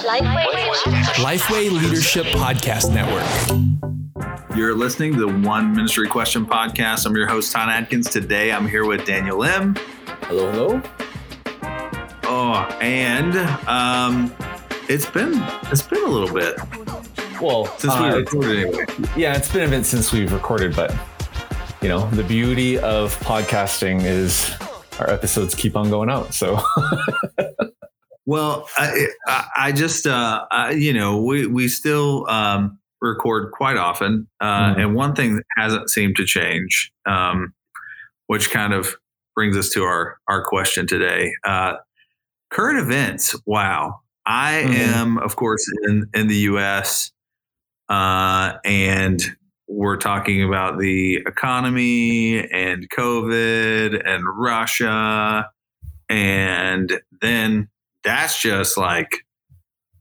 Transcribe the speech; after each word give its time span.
Lifeway 0.00 1.70
Leadership 1.70 2.24
Podcast 2.28 2.90
Network. 2.94 4.56
You're 4.56 4.74
listening 4.74 5.12
to 5.12 5.20
the 5.20 5.46
One 5.46 5.74
Ministry 5.76 6.08
Question 6.08 6.46
podcast. 6.46 7.04
I'm 7.04 7.14
your 7.14 7.26
host, 7.26 7.52
Todd 7.52 7.68
Adkins. 7.68 8.08
Today 8.08 8.50
I'm 8.50 8.66
here 8.66 8.86
with 8.86 9.04
Daniel 9.04 9.42
Im. 9.42 9.74
Hello, 10.22 10.50
hello. 10.52 10.82
Oh, 12.24 12.78
and 12.80 13.36
um, 13.68 14.34
it's 14.88 15.04
been 15.10 15.34
it's 15.70 15.82
been 15.82 16.02
a 16.02 16.08
little 16.08 16.34
bit 16.34 16.56
Well, 17.38 17.66
since 17.78 17.94
we 17.98 18.06
uh, 18.08 18.16
recorded 18.16 18.66
anyway. 18.68 18.86
yeah, 19.18 19.36
it's 19.36 19.52
been 19.52 19.68
a 19.68 19.70
bit 19.70 19.84
since 19.84 20.12
we've 20.12 20.32
recorded, 20.32 20.74
but 20.74 20.94
you 21.82 21.88
know, 21.90 22.08
the 22.12 22.24
beauty 22.24 22.78
of 22.78 23.14
podcasting 23.20 24.02
is 24.04 24.50
our 24.98 25.10
episodes 25.10 25.54
keep 25.54 25.76
on 25.76 25.90
going 25.90 26.08
out. 26.08 26.32
So 26.32 26.58
Well, 28.26 28.68
I, 28.76 29.06
I, 29.26 29.46
I 29.56 29.72
just 29.72 30.06
uh, 30.06 30.44
I, 30.50 30.72
you 30.72 30.92
know 30.92 31.20
we 31.22 31.46
we 31.46 31.68
still 31.68 32.28
um, 32.28 32.78
record 33.00 33.50
quite 33.52 33.76
often, 33.76 34.28
uh, 34.40 34.74
Mhm. 34.74 34.78
and 34.82 34.94
one 34.94 35.14
thing 35.14 35.36
that 35.36 35.44
hasn't 35.56 35.90
seemed 35.90 36.16
to 36.16 36.24
change, 36.26 36.92
um, 37.06 37.52
which 38.26 38.50
kind 38.50 38.72
of 38.74 38.94
brings 39.34 39.56
us 39.56 39.70
to 39.70 39.84
our 39.84 40.18
our 40.28 40.44
question 40.44 40.86
today. 40.86 41.32
Uh, 41.44 41.74
current 42.50 42.78
events. 42.78 43.34
Wow, 43.46 44.00
I 44.26 44.64
Mhm. 44.66 44.74
am 44.74 45.18
of 45.18 45.36
course 45.36 45.64
in 45.88 46.06
in 46.14 46.28
the 46.28 46.36
U.S. 46.52 47.12
Uh, 47.88 48.54
and 48.64 49.22
we're 49.68 49.96
talking 49.98 50.42
about 50.44 50.78
the 50.78 51.16
economy 51.26 52.40
and 52.50 52.88
COVID 52.90 54.02
and 54.06 54.24
Russia, 54.38 55.50
and 56.08 57.00
then 57.22 57.68
that's 58.04 58.40
just 58.40 58.76
like 58.76 59.08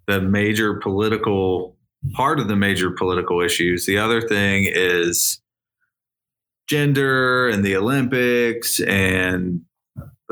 the 0.07 0.21
major 0.21 0.75
political 0.75 1.75
part 2.13 2.39
of 2.39 2.47
the 2.47 2.55
major 2.55 2.91
political 2.91 3.41
issues. 3.41 3.85
The 3.85 3.97
other 3.97 4.21
thing 4.21 4.67
is 4.69 5.41
gender 6.67 7.49
and 7.49 7.63
the 7.63 7.75
Olympics 7.75 8.79
and 8.79 9.61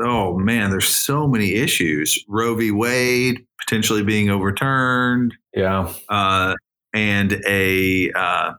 oh 0.00 0.38
man, 0.38 0.70
there's 0.70 0.88
so 0.88 1.26
many 1.26 1.54
issues. 1.54 2.24
Roe 2.28 2.54
v. 2.54 2.70
Wade 2.70 3.44
potentially 3.60 4.02
being 4.02 4.30
overturned, 4.30 5.34
yeah, 5.54 5.92
uh, 6.08 6.54
and 6.94 7.42
a 7.46 8.10
uh, 8.12 8.52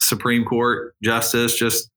Supreme 0.00 0.44
Court 0.44 0.94
justice 1.02 1.56
just 1.56 1.90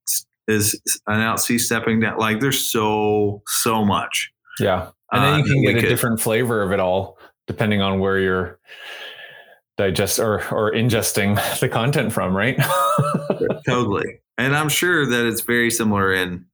is 0.48 0.80
announced 1.08 1.48
he's 1.48 1.66
stepping 1.66 2.02
down. 2.02 2.18
Like 2.18 2.40
there's 2.40 2.64
so 2.64 3.42
so 3.48 3.86
much. 3.86 4.32
yeah, 4.60 4.90
and 5.12 5.24
then 5.24 5.34
uh, 5.34 5.38
you 5.38 5.44
can 5.44 5.62
that 5.64 5.72
get 5.74 5.78
a 5.78 5.82
could- 5.82 5.90
different 5.90 6.22
flavor 6.22 6.62
of 6.62 6.72
it 6.72 6.80
all 6.80 7.18
depending 7.48 7.82
on 7.82 8.00
where 8.00 8.20
you're 8.20 8.60
digest 9.78 10.20
or 10.20 10.36
or 10.54 10.72
ingesting 10.72 11.36
the 11.60 11.70
content 11.70 12.14
from, 12.14 12.36
right? 12.36 12.58
totally. 13.68 14.22
And 14.38 14.56
I'm 14.56 14.70
sure 14.70 15.06
that 15.06 15.26
it's 15.26 15.42
very 15.42 15.72
similar 15.72 16.14
in 16.14 16.46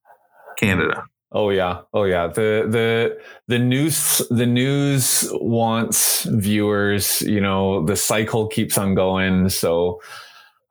Canada. 0.57 1.03
Oh 1.31 1.49
yeah, 1.49 1.81
oh 1.93 2.03
yeah. 2.05 2.27
The 2.27 2.65
the 2.69 3.19
the 3.47 3.59
news 3.59 4.21
the 4.29 4.45
news 4.45 5.27
wants 5.33 6.23
viewers. 6.23 7.21
You 7.21 7.41
know, 7.41 7.85
the 7.85 7.95
cycle 7.95 8.47
keeps 8.47 8.77
on 8.77 8.95
going. 8.95 9.49
So 9.49 10.01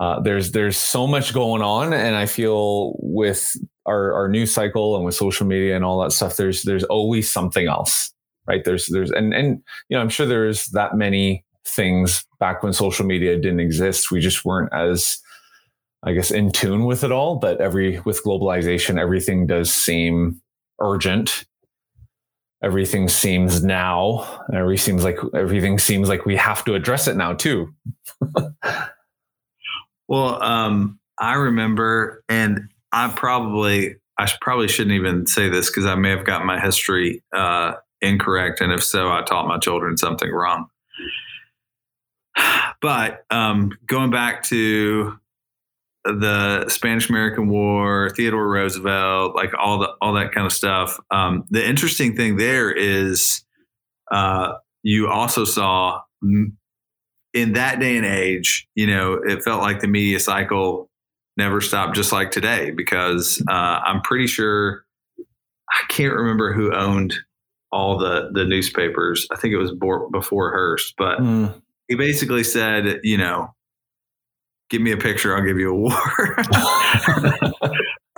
uh, 0.00 0.21
there's 0.21 0.53
there's 0.53 0.78
so 0.78 1.06
much 1.06 1.34
going 1.34 1.62
on, 1.62 1.93
and 1.93 2.17
I 2.17 2.27
feel 2.27 2.97
with 3.00 3.55
our 3.87 4.12
our 4.12 4.29
news 4.29 4.53
cycle 4.53 4.97
and 4.97 5.05
with 5.05 5.15
social 5.15 5.47
media 5.47 5.77
and 5.77 5.84
all 5.84 6.01
that 6.03 6.12
stuff, 6.12 6.37
there's 6.37 6.62
there's 6.62 6.84
always 6.84 7.31
something 7.31 7.67
else, 7.67 8.12
right? 8.47 8.65
There's 8.65 8.89
there's 8.89 9.11
and 9.11 9.33
and 9.34 9.62
you 9.89 9.97
know, 9.97 10.01
I'm 10.01 10.09
sure 10.09 10.27
there's 10.27 10.67
that 10.67 10.97
many 10.97 11.45
things 11.67 12.25
back 12.39 12.62
when 12.62 12.73
social 12.73 13.06
media 13.06 13.37
didn't 13.37 13.61
exist. 13.61 14.11
We 14.11 14.20
just 14.20 14.45
weren't 14.45 14.73
as 14.73 15.19
I 16.05 16.12
guess 16.12 16.31
in 16.31 16.53
tune 16.53 16.84
with 16.84 17.05
it 17.05 17.12
all, 17.12 17.37
but 17.37 17.61
every 17.61 18.01
with 18.01 18.22
globalization, 18.25 19.00
everything 19.00 19.47
does 19.47 19.72
seem 19.72 20.41
urgent. 20.81 21.44
Everything 22.62 23.09
seems 23.09 23.62
now. 23.62 24.44
Every 24.53 24.78
seems 24.78 25.05
like 25.05 25.19
everything 25.34 25.78
seems 25.78 26.09
like 26.09 26.25
we 26.25 26.37
have 26.37 26.65
to 26.65 26.75
address 26.75 27.06
it 27.06 27.16
now 27.16 27.34
too. 27.34 27.72
Well, 30.09 30.43
um, 30.43 30.99
I 31.19 31.34
remember, 31.34 32.22
and 32.28 32.69
I 32.93 33.09
probably, 33.09 33.97
I 34.19 34.31
probably 34.41 34.69
shouldn't 34.69 34.95
even 34.95 35.27
say 35.27 35.49
this 35.49 35.71
because 35.71 35.87
I 35.87 35.95
may 35.95 36.11
have 36.11 36.25
gotten 36.25 36.47
my 36.47 36.61
history 36.61 37.23
uh, 37.35 37.75
incorrect, 38.01 38.61
and 38.61 38.73
if 38.73 38.83
so, 38.83 39.11
I 39.11 39.23
taught 39.23 39.49
my 39.49 39.59
children 39.59 39.97
something 39.97 40.31
wrong. 40.31 40.69
But 42.83 43.25
um, 43.31 43.73
going 43.87 44.11
back 44.11 44.43
to 44.45 45.19
the 46.07 46.69
Spanish 46.69 47.09
American 47.09 47.49
War, 47.49 48.11
Theodore 48.11 48.49
Roosevelt, 48.49 49.35
like 49.35 49.53
all 49.59 49.79
the 49.79 49.89
all 50.01 50.15
that 50.15 50.33
kind 50.33 50.47
of 50.47 50.53
stuff. 50.53 50.99
Um, 51.11 51.45
the 51.51 51.67
interesting 51.67 52.17
thing 52.17 52.37
there 52.37 52.71
is, 52.71 53.45
uh, 54.11 54.55
you 54.83 55.09
also 55.09 55.45
saw 55.45 56.03
in 56.23 57.53
that 57.53 57.81
day 57.81 57.97
and 57.97 58.07
age, 58.07 58.69
you 58.75 58.87
know, 58.87 59.15
it 59.15 59.43
felt 59.43 59.61
like 59.61 59.81
the 59.81 59.89
media 59.89 60.21
cycle 60.21 60.89
never 61.37 61.61
stopped, 61.61 61.95
just 61.95 62.13
like 62.13 62.31
today, 62.31 62.71
because 62.71 63.43
uh, 63.49 63.81
I'm 63.85 64.01
pretty 64.03 64.27
sure 64.27 64.85
I 65.71 65.83
can't 65.89 66.15
remember 66.15 66.53
who 66.53 66.75
owned 66.75 67.15
all 67.73 67.99
the 67.99 68.31
the 68.33 68.45
newspapers. 68.45 69.27
I 69.31 69.37
think 69.37 69.53
it 69.53 69.59
was 69.59 69.73
before 70.13 70.51
Hearst, 70.53 70.95
but 70.97 71.19
Mm. 71.19 71.61
he 71.89 71.95
basically 71.97 72.45
said, 72.45 73.01
you 73.03 73.19
know, 73.19 73.55
give 74.71 74.81
me 74.83 74.93
a 74.93 74.97
picture, 74.97 75.37
I'll 75.37 75.45
give 75.45 75.59
you 75.59 75.71
a 75.71 75.75
war. 75.75 75.91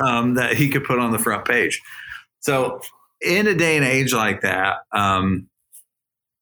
um, 0.05 0.35
that 0.35 0.55
he 0.57 0.69
could 0.69 0.85
put 0.85 0.99
on 0.99 1.13
the 1.13 1.19
front 1.19 1.45
page. 1.45 1.81
So, 2.41 2.81
in 3.21 3.47
a 3.49 3.55
day 3.55 3.77
and 3.77 3.85
age 3.85 4.13
like 4.13 4.43
that, 4.43 4.79
um, 4.93 5.49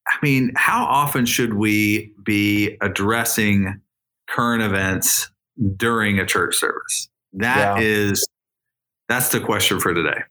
I 0.07 0.17
mean, 0.23 0.53
how 0.57 0.85
often 0.85 1.25
should 1.27 1.55
we 1.55 2.13
be 2.23 2.77
addressing 2.81 3.81
current 4.29 4.63
events 4.63 5.31
during 5.77 6.19
a 6.19 6.27
church 6.27 6.57
service? 6.57 7.09
That 7.33 7.79
Yeah. 7.79 7.85
is, 7.85 8.27
that's 9.09 9.31
the 9.31 9.41
question 9.41 9.81
for 9.81 9.95
today. 9.95 10.23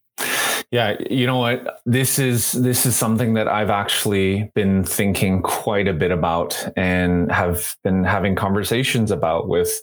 Yeah, 0.72 0.96
you 1.10 1.28
know 1.28 1.38
what? 1.38 1.80
This 1.86 2.18
is 2.18 2.54
this 2.54 2.86
is 2.86 2.96
something 2.96 3.36
that 3.36 3.48
I've 3.48 3.70
actually 3.70 4.52
been 4.56 4.84
thinking 4.84 5.42
quite 5.42 5.88
a 5.88 5.94
bit 5.94 6.12
about 6.12 6.68
and 6.76 7.32
have 7.32 7.78
been 7.84 8.04
having 8.04 8.36
conversations 8.36 9.12
about 9.12 9.48
with 9.48 9.82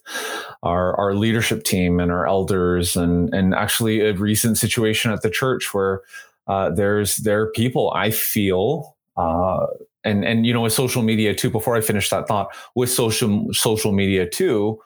our 0.63 0.97
our 0.99 1.15
leadership 1.15 1.65
team 1.65 2.01
and 2.01 2.11
our 2.11 2.27
elders 2.27 2.97
and 2.97 3.33
and 3.33 3.55
actually 3.55 4.01
a 4.01 4.13
recent 4.15 4.59
situation 4.59 5.13
at 5.13 5.23
the 5.23 5.31
church 5.31 5.73
where 5.73 6.01
uh, 6.49 6.71
there's 6.71 7.19
there 7.19 7.43
are 7.43 7.51
people 7.53 7.93
I 7.95 8.11
feel 8.11 8.97
uh, 9.17 9.67
and 10.05 10.25
and 10.25 10.45
you 10.47 10.53
know 10.53 10.63
with 10.63 10.73
social 10.73 11.03
media 11.03 11.35
too. 11.35 11.51
Before 11.51 11.77
I 11.77 11.81
finish 11.81 12.11
that 12.11 12.27
thought, 12.27 12.49
with 12.75 12.91
social 12.91 13.47
social 13.53 13.93
media 13.93 14.29
too, 14.29 14.81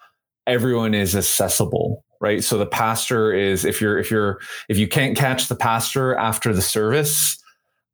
everyone 0.47 0.95
is 0.95 1.17
accessible 1.17 2.03
right? 2.21 2.43
So 2.43 2.59
the 2.59 2.67
pastor 2.67 3.33
is 3.34 3.65
if 3.65 3.81
you're 3.81 3.99
if 3.99 4.11
you're 4.11 4.41
if 4.69 4.79
you 4.79 4.89
can't 4.89 5.17
catch 5.17 5.49
the 5.49 5.55
pastor 5.55 6.15
after 6.15 6.55
the 6.55 6.62
service 6.62 7.39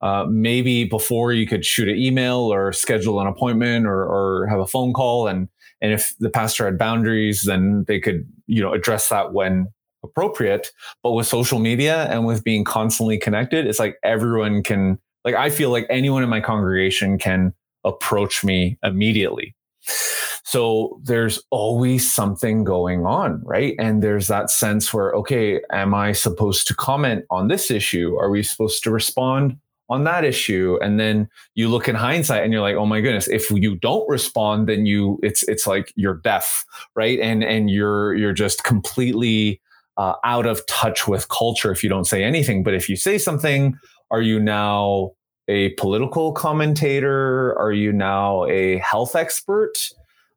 uh, 0.02 0.26
maybe 0.28 0.84
before 0.84 1.32
you 1.32 1.46
could 1.46 1.64
shoot 1.64 1.88
an 1.88 1.96
email 1.96 2.52
or 2.52 2.72
schedule 2.72 3.20
an 3.20 3.28
appointment 3.28 3.86
or, 3.86 4.02
or 4.02 4.48
have 4.48 4.58
a 4.58 4.66
phone 4.66 4.92
call. 4.92 5.28
And 5.28 5.48
and 5.80 5.92
if 5.92 6.14
the 6.18 6.30
pastor 6.30 6.64
had 6.64 6.78
boundaries 6.78 7.42
then 7.42 7.84
they 7.86 8.00
could 8.00 8.26
you 8.46 8.60
know 8.60 8.72
address 8.72 9.08
that 9.08 9.32
when 9.32 9.68
appropriate. 10.04 10.70
But 11.02 11.12
with 11.12 11.26
social 11.26 11.58
media 11.58 12.04
and 12.10 12.26
with 12.26 12.42
being 12.42 12.64
constantly 12.64 13.18
connected 13.18 13.66
it's 13.66 13.78
like 13.78 13.96
everyone 14.02 14.62
can 14.62 14.98
like 15.24 15.36
i 15.36 15.50
feel 15.50 15.70
like 15.70 15.86
anyone 15.88 16.24
in 16.24 16.28
my 16.28 16.40
congregation 16.40 17.18
can 17.18 17.54
approach 17.84 18.42
me 18.42 18.78
immediately 18.82 19.54
so 19.82 21.00
there's 21.02 21.42
always 21.50 22.10
something 22.10 22.64
going 22.64 23.06
on, 23.06 23.40
right? 23.44 23.74
And 23.78 24.02
there's 24.02 24.28
that 24.28 24.50
sense 24.50 24.92
where, 24.92 25.12
okay, 25.12 25.60
am 25.72 25.94
I 25.94 26.12
supposed 26.12 26.66
to 26.68 26.74
comment 26.74 27.24
on 27.30 27.48
this 27.48 27.70
issue? 27.70 28.16
Are 28.18 28.30
we 28.30 28.42
supposed 28.42 28.82
to 28.84 28.90
respond 28.90 29.56
on 29.88 30.04
that 30.04 30.24
issue? 30.24 30.78
And 30.82 31.00
then 31.00 31.28
you 31.54 31.68
look 31.68 31.88
in 31.88 31.94
hindsight 31.94 32.44
and 32.44 32.52
you're 32.52 32.62
like, 32.62 32.76
oh 32.76 32.86
my 32.86 33.00
goodness, 33.00 33.28
if 33.28 33.50
you 33.50 33.76
don't 33.76 34.08
respond, 34.08 34.68
then 34.68 34.86
you 34.86 35.18
it's 35.22 35.42
it's 35.44 35.66
like 35.66 35.92
you're 35.96 36.20
deaf, 36.22 36.64
right? 36.94 37.18
And 37.18 37.42
and 37.42 37.70
you're 37.70 38.14
you're 38.14 38.32
just 38.32 38.64
completely 38.64 39.60
uh, 39.96 40.14
out 40.24 40.46
of 40.46 40.64
touch 40.66 41.06
with 41.06 41.28
culture 41.28 41.70
if 41.72 41.82
you 41.82 41.88
don't 41.88 42.06
say 42.06 42.24
anything. 42.24 42.62
But 42.62 42.74
if 42.74 42.88
you 42.88 42.96
say 42.96 43.18
something, 43.18 43.76
are 44.10 44.22
you 44.22 44.38
now 44.38 45.12
a 45.48 45.70
political 45.70 46.32
commentator? 46.32 47.58
Are 47.58 47.72
you 47.72 47.92
now 47.92 48.44
a 48.46 48.78
health 48.78 49.16
expert? 49.16 49.90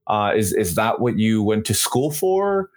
Uh, 0.07 0.33
is 0.35 0.53
is 0.53 0.75
that 0.75 0.99
what 0.99 1.17
you 1.17 1.41
went 1.43 1.65
to 1.65 1.73
school 1.73 2.11
for? 2.11 2.69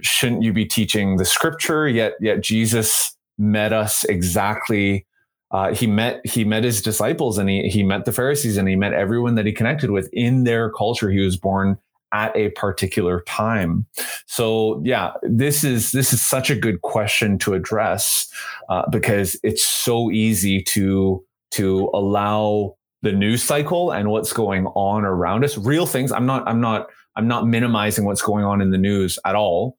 Shouldn't 0.00 0.42
you 0.42 0.52
be 0.52 0.64
teaching 0.64 1.16
the 1.16 1.24
scripture? 1.24 1.88
Yet 1.88 2.14
yet 2.20 2.42
Jesus 2.42 3.16
met 3.38 3.72
us 3.72 4.04
exactly 4.04 5.06
uh, 5.54 5.72
he 5.72 5.86
met 5.86 6.20
he 6.26 6.44
met 6.44 6.64
his 6.64 6.82
disciples 6.82 7.38
and 7.38 7.48
he 7.48 7.68
he 7.68 7.84
met 7.84 8.06
the 8.06 8.12
Pharisees 8.12 8.56
and 8.56 8.68
he 8.68 8.74
met 8.74 8.92
everyone 8.92 9.36
that 9.36 9.46
he 9.46 9.52
connected 9.52 9.92
with 9.92 10.10
in 10.12 10.42
their 10.42 10.68
culture. 10.70 11.10
He 11.10 11.20
was 11.20 11.36
born 11.36 11.78
at 12.12 12.36
a 12.36 12.48
particular 12.50 13.22
time. 13.22 13.86
So 14.26 14.82
yeah, 14.84 15.12
this 15.22 15.62
is 15.62 15.92
this 15.92 16.12
is 16.12 16.20
such 16.20 16.50
a 16.50 16.56
good 16.56 16.82
question 16.82 17.38
to 17.38 17.54
address 17.54 18.28
uh, 18.68 18.82
because 18.90 19.38
it's 19.44 19.64
so 19.64 20.10
easy 20.10 20.60
to 20.62 21.24
to 21.54 21.90
allow 21.94 22.76
the 23.02 23.12
news 23.12 23.42
cycle 23.42 23.90
and 23.90 24.10
what's 24.10 24.32
going 24.32 24.66
on 24.66 25.04
around 25.04 25.44
us, 25.44 25.58
real 25.58 25.86
things. 25.86 26.12
I'm 26.12 26.26
not 26.26 26.46
I'm 26.48 26.60
not 26.60 26.88
I'm 27.16 27.28
not 27.28 27.46
minimizing 27.46 28.04
what's 28.04 28.22
going 28.22 28.44
on 28.44 28.60
in 28.60 28.70
the 28.70 28.78
news 28.78 29.18
at 29.24 29.34
all, 29.34 29.76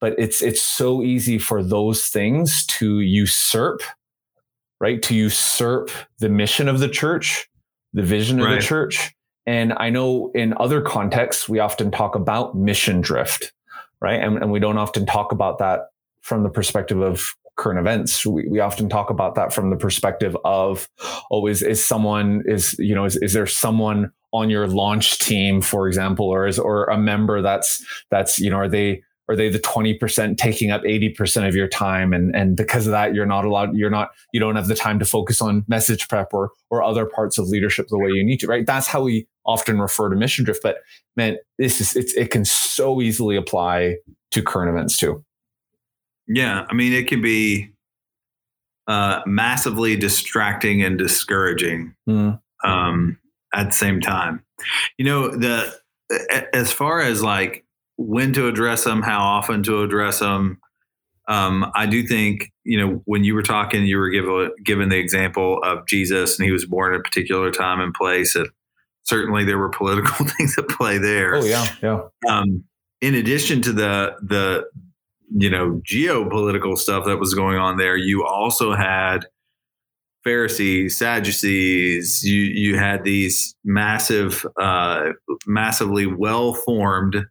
but 0.00 0.14
it's 0.18 0.42
it's 0.42 0.62
so 0.62 1.02
easy 1.02 1.38
for 1.38 1.62
those 1.62 2.06
things 2.06 2.64
to 2.66 3.00
usurp 3.00 3.82
right? 4.80 5.02
To 5.02 5.14
usurp 5.14 5.90
the 6.18 6.28
mission 6.28 6.68
of 6.68 6.80
the 6.80 6.88
church, 6.88 7.48
the 7.92 8.02
vision 8.02 8.40
of 8.40 8.46
right. 8.46 8.60
the 8.60 8.66
church. 8.66 9.14
And 9.46 9.72
I 9.76 9.90
know 9.90 10.30
in 10.34 10.54
other 10.58 10.80
contexts, 10.80 11.48
we 11.48 11.60
often 11.60 11.90
talk 11.90 12.14
about 12.14 12.56
mission 12.56 13.00
drift, 13.00 13.52
right? 14.00 14.20
And, 14.20 14.38
and 14.38 14.50
we 14.50 14.60
don't 14.60 14.78
often 14.78 15.06
talk 15.06 15.32
about 15.32 15.58
that 15.58 15.88
from 16.20 16.42
the 16.42 16.50
perspective 16.50 17.00
of 17.00 17.22
current 17.56 17.78
events. 17.78 18.24
We, 18.24 18.46
we 18.48 18.60
often 18.60 18.88
talk 18.88 19.10
about 19.10 19.34
that 19.34 19.52
from 19.52 19.70
the 19.70 19.76
perspective 19.76 20.36
of, 20.44 20.88
oh, 21.30 21.46
is, 21.46 21.62
is 21.62 21.84
someone, 21.84 22.42
is, 22.46 22.76
you 22.78 22.94
know, 22.94 23.04
is, 23.04 23.16
is 23.16 23.32
there 23.32 23.46
someone 23.46 24.12
on 24.32 24.50
your 24.50 24.66
launch 24.66 25.18
team, 25.18 25.60
for 25.60 25.88
example, 25.88 26.26
or 26.26 26.46
is, 26.46 26.58
or 26.58 26.84
a 26.86 26.98
member 26.98 27.42
that's, 27.42 27.84
that's, 28.10 28.38
you 28.38 28.50
know, 28.50 28.56
are 28.56 28.68
they, 28.68 29.02
are 29.28 29.36
they 29.36 29.48
the 29.48 29.58
20% 29.58 30.36
taking 30.36 30.70
up 30.70 30.82
80% 30.82 31.48
of 31.48 31.54
your 31.54 31.68
time 31.68 32.12
and 32.12 32.34
and 32.34 32.56
because 32.56 32.86
of 32.86 32.92
that 32.92 33.14
you're 33.14 33.26
not 33.26 33.44
allowed 33.44 33.74
you're 33.74 33.90
not 33.90 34.10
you 34.32 34.40
don't 34.40 34.56
have 34.56 34.68
the 34.68 34.74
time 34.74 34.98
to 34.98 35.04
focus 35.04 35.42
on 35.42 35.64
message 35.68 36.08
prep 36.08 36.32
or 36.32 36.52
or 36.70 36.82
other 36.82 37.06
parts 37.06 37.38
of 37.38 37.48
leadership 37.48 37.88
the 37.88 37.98
way 37.98 38.10
you 38.10 38.24
need 38.24 38.38
to 38.40 38.46
right 38.46 38.66
that's 38.66 38.86
how 38.86 39.02
we 39.02 39.26
often 39.44 39.80
refer 39.80 40.08
to 40.08 40.16
mission 40.16 40.44
drift 40.44 40.62
but 40.62 40.78
man 41.16 41.36
this 41.58 41.80
is 41.80 41.96
it's 41.96 42.12
it 42.14 42.30
can 42.30 42.44
so 42.44 43.00
easily 43.02 43.36
apply 43.36 43.96
to 44.30 44.42
current 44.42 44.70
events 44.70 44.96
too 44.96 45.24
yeah 46.28 46.64
i 46.68 46.74
mean 46.74 46.92
it 46.92 47.08
can 47.08 47.20
be 47.20 47.70
uh, 48.88 49.20
massively 49.26 49.96
distracting 49.96 50.80
and 50.80 50.96
discouraging 50.96 51.92
mm. 52.08 52.38
um, 52.64 53.18
at 53.52 53.66
the 53.66 53.72
same 53.72 54.00
time 54.00 54.44
you 54.96 55.04
know 55.04 55.28
the 55.28 55.74
as 56.52 56.72
far 56.72 57.00
as 57.00 57.22
like 57.22 57.64
when 57.96 58.32
to 58.34 58.46
address 58.46 58.84
them, 58.84 59.02
how 59.02 59.20
often 59.20 59.62
to 59.64 59.82
address 59.82 60.20
them. 60.20 60.60
Um, 61.28 61.70
I 61.74 61.86
do 61.86 62.06
think, 62.06 62.52
you 62.64 62.78
know, 62.78 63.02
when 63.04 63.24
you 63.24 63.34
were 63.34 63.42
talking, 63.42 63.84
you 63.84 63.98
were 63.98 64.10
given 64.10 64.50
given 64.64 64.88
the 64.90 64.98
example 64.98 65.60
of 65.64 65.86
Jesus, 65.86 66.38
and 66.38 66.46
he 66.46 66.52
was 66.52 66.66
born 66.66 66.94
at 66.94 67.00
a 67.00 67.02
particular 67.02 67.50
time 67.50 67.80
and 67.80 67.92
place. 67.92 68.36
And 68.36 68.48
certainly, 69.02 69.44
there 69.44 69.58
were 69.58 69.68
political 69.76 70.26
things 70.26 70.56
at 70.56 70.68
play 70.68 70.98
there. 70.98 71.34
Oh 71.34 71.44
yeah, 71.44 71.66
yeah. 71.82 72.02
Um, 72.28 72.64
in 73.00 73.14
addition 73.14 73.60
to 73.62 73.72
the 73.72 74.14
the 74.22 74.68
you 75.34 75.50
know 75.50 75.80
geopolitical 75.88 76.76
stuff 76.76 77.04
that 77.06 77.18
was 77.18 77.34
going 77.34 77.58
on 77.58 77.76
there, 77.76 77.96
you 77.96 78.24
also 78.24 78.74
had 78.74 79.26
Pharisees, 80.24 80.96
Sadducees. 80.96 82.24
You 82.24 82.40
you 82.42 82.78
had 82.78 83.04
these 83.04 83.54
massive, 83.64 84.44
uh, 84.60 85.10
massively 85.46 86.06
well 86.06 86.54
formed 86.54 87.26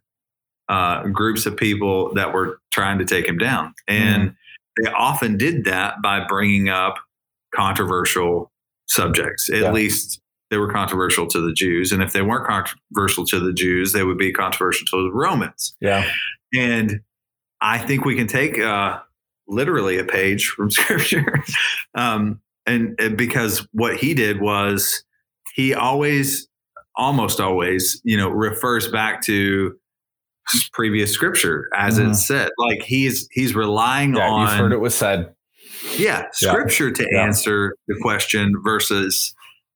uh, 0.68 1.06
groups 1.08 1.46
of 1.46 1.56
people 1.56 2.12
that 2.14 2.32
were 2.32 2.58
trying 2.72 2.98
to 2.98 3.04
take 3.04 3.26
him 3.26 3.38
down. 3.38 3.74
And 3.86 4.30
mm. 4.30 4.34
they 4.82 4.90
often 4.90 5.36
did 5.36 5.64
that 5.64 5.96
by 6.02 6.26
bringing 6.26 6.68
up 6.68 6.96
controversial 7.54 8.50
subjects. 8.88 9.48
At 9.48 9.60
yeah. 9.60 9.72
least 9.72 10.20
they 10.50 10.56
were 10.56 10.72
controversial 10.72 11.26
to 11.28 11.40
the 11.40 11.52
Jews. 11.52 11.92
And 11.92 12.02
if 12.02 12.12
they 12.12 12.22
weren't 12.22 12.46
controversial 12.46 13.26
to 13.26 13.40
the 13.40 13.52
Jews, 13.52 13.92
they 13.92 14.04
would 14.04 14.18
be 14.18 14.32
controversial 14.32 14.86
to 14.90 15.04
the 15.04 15.12
Romans. 15.12 15.74
Yeah. 15.80 16.08
And 16.54 17.00
I 17.60 17.78
think 17.78 18.04
we 18.04 18.16
can 18.16 18.26
take 18.26 18.58
uh, 18.58 19.00
literally 19.48 19.98
a 19.98 20.04
page 20.04 20.46
from 20.46 20.70
scripture. 20.70 21.42
um, 21.94 22.40
and, 22.66 22.98
and 22.98 23.16
because 23.16 23.66
what 23.72 23.96
he 23.96 24.14
did 24.14 24.40
was 24.40 25.04
he 25.54 25.72
always, 25.74 26.48
almost 26.96 27.40
always, 27.40 28.00
you 28.04 28.16
know, 28.16 28.28
refers 28.28 28.88
back 28.88 29.22
to 29.22 29.76
previous 30.72 31.12
scripture 31.12 31.68
as 31.74 31.98
mm. 31.98 32.10
it's 32.10 32.26
said. 32.26 32.50
Like 32.58 32.82
he's 32.82 33.28
he's 33.32 33.54
relying 33.54 34.16
yeah, 34.16 34.28
on. 34.28 34.40
You've 34.42 34.58
heard 34.58 34.72
it 34.72 34.80
was 34.80 34.94
said. 34.94 35.32
Yeah, 35.96 36.24
scripture 36.32 36.88
yeah. 36.88 36.94
to 36.94 37.08
yeah. 37.12 37.22
answer 37.22 37.76
the 37.88 37.96
question 38.02 38.54
versus 38.62 39.34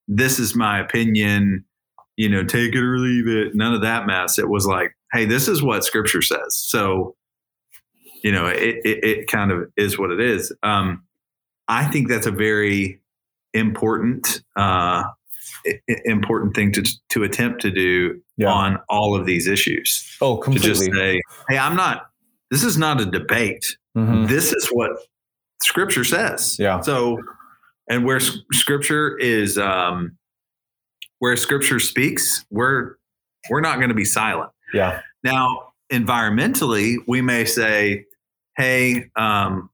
this 0.09 0.39
is 0.39 0.55
my 0.55 0.81
opinion. 0.81 1.65
You 2.17 2.29
know, 2.29 2.45
take 2.45 2.75
it 2.75 2.83
or 2.83 2.99
leave 2.99 3.29
it. 3.29 3.55
None 3.55 3.73
of 3.73 3.83
that 3.83 4.07
mess. 4.07 4.39
It 4.39 4.49
was 4.49 4.67
like, 4.67 4.95
hey, 5.13 5.25
this 5.25 5.49
is 5.49 5.63
what 5.63 5.85
scripture 5.85 6.21
says. 6.21 6.55
So, 6.55 7.17
you 8.23 8.33
know, 8.33 8.47
it 8.47 8.81
it, 8.85 9.05
it 9.05 9.27
kind 9.29 9.51
of 9.51 9.71
is 9.77 9.99
what 9.99 10.11
it 10.11 10.21
is. 10.21 10.53
Um, 10.63 11.05
I 11.69 11.85
think 11.85 12.09
that's 12.09 12.27
a 12.27 12.31
very 12.33 13.01
important 13.55 14.43
uh, 14.57 15.05
important 16.05 16.55
thing 16.55 16.73
to 16.73 16.83
to 17.11 17.25
attempt 17.25 17.63
to 17.63 17.71
do 17.71 18.21
yeah. 18.37 18.51
on 18.51 18.79
all 18.89 19.15
of 19.15 19.27
these 19.27 19.47
issues. 19.47 20.17
Oh, 20.21 20.37
completely. 20.37 20.69
To 20.69 20.75
just 20.75 20.93
say, 20.93 21.21
hey, 21.49 21.59
I'm 21.59 21.77
not. 21.77 22.07
This 22.51 22.65
is 22.65 22.77
not 22.77 23.01
a 23.01 23.07
debate. 23.07 23.77
Mm-hmm. 23.97 24.27
This 24.27 24.53
is 24.53 24.69
what 24.73 24.91
Scripture 25.63 26.05
says. 26.05 26.57
Yeah. 26.59 26.81
So, 26.81 27.19
and 27.89 28.05
where 28.05 28.21
Scripture 28.21 29.17
is, 29.19 29.57
um, 29.59 30.17
where 31.19 31.37
Scripture 31.37 31.79
speaks, 31.79 32.45
we're 32.51 32.97
we're 33.49 33.61
not 33.61 33.77
going 33.77 33.89
to 33.89 33.95
be 33.95 34.05
silent. 34.05 34.51
Yeah. 34.75 35.01
Now, 35.23 35.73
environmentally, 35.93 36.97
we 37.07 37.21
may 37.21 37.45
say, 37.45 38.07
hey, 38.61 39.11
um, 39.17 39.71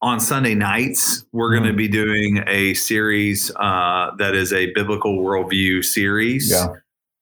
on 0.00 0.18
Sunday 0.18 0.56
nights, 0.56 1.24
we're 1.30 1.52
going 1.52 1.70
to 1.70 1.72
be 1.72 1.86
doing 1.86 2.42
a 2.48 2.74
series 2.74 3.52
uh, 3.54 4.10
that 4.18 4.34
is 4.34 4.52
a 4.52 4.72
biblical 4.72 5.18
worldview 5.18 5.84
series. 5.84 6.50
Yeah. 6.50 6.74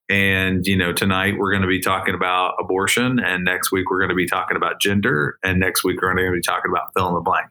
And, 0.08 0.66
you 0.66 0.76
know, 0.76 0.94
tonight 0.94 1.34
we're 1.36 1.50
going 1.50 1.60
to 1.60 1.68
be 1.68 1.78
talking 1.78 2.14
about 2.14 2.54
abortion. 2.58 3.20
And 3.20 3.44
next 3.44 3.70
week 3.70 3.90
we're 3.90 3.98
going 3.98 4.08
to 4.08 4.14
be 4.14 4.26
talking 4.26 4.56
about 4.56 4.80
gender. 4.80 5.38
And 5.44 5.60
next 5.60 5.84
week 5.84 6.00
we're 6.00 6.14
going 6.14 6.24
to 6.24 6.32
be 6.32 6.40
talking 6.40 6.70
about 6.70 6.94
fill 6.96 7.08
in 7.08 7.14
the 7.14 7.20
blank. 7.20 7.50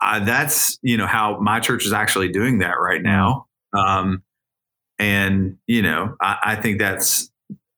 Uh, 0.00 0.24
that's, 0.24 0.78
you 0.80 0.96
know, 0.96 1.06
how 1.06 1.38
my 1.38 1.60
church 1.60 1.84
is 1.84 1.92
actually 1.92 2.30
doing 2.30 2.60
that 2.60 2.80
right 2.80 3.02
now. 3.02 3.46
Um, 3.76 4.22
and, 4.98 5.58
you 5.66 5.82
know, 5.82 6.16
I, 6.22 6.38
I 6.42 6.56
think 6.56 6.78
that's 6.78 7.30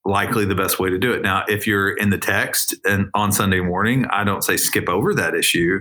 likely 0.07 0.45
the 0.45 0.55
best 0.55 0.79
way 0.79 0.89
to 0.89 0.99
do 0.99 1.13
it. 1.13 1.23
Now, 1.23 1.45
if 1.49 1.67
you're 1.67 1.93
in 1.93 2.11
the 2.11 2.19
text 2.19 2.75
and 2.85 3.09
on 3.15 3.33
Sunday 3.33 3.61
morning, 3.61 4.07
I 4.07 4.25
don't 4.25 4.43
say 4.43 4.57
skip 4.57 4.89
over 4.89 5.13
that 5.15 5.35
issue 5.35 5.81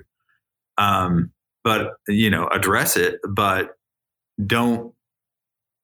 um, 0.77 1.31
but 1.63 1.93
you 2.07 2.29
know 2.29 2.47
address 2.47 2.97
it 2.97 3.19
but 3.29 3.71
don't 4.45 4.93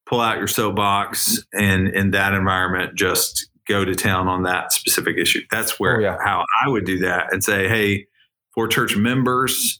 pull 0.06 0.22
out 0.22 0.38
your 0.38 0.48
soapbox 0.48 1.44
and 1.54 1.88
in 1.90 2.12
that 2.12 2.34
environment 2.34 2.96
just 2.96 3.50
go 3.68 3.86
to 3.86 3.96
town 3.96 4.28
on 4.28 4.44
that 4.44 4.72
specific 4.74 5.18
issue 5.18 5.42
that's 5.50 5.80
where 5.80 5.98
oh, 5.98 6.00
yeah. 6.00 6.18
how 6.24 6.44
i 6.64 6.68
would 6.68 6.86
do 6.86 7.00
that 7.00 7.32
and 7.32 7.44
say 7.44 7.68
hey 7.68 8.06
for 8.54 8.68
church 8.68 8.96
members 8.98 9.80